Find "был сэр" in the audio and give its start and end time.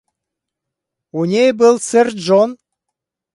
1.51-2.07